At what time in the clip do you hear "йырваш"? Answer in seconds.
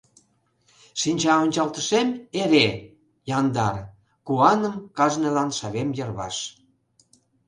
5.97-6.37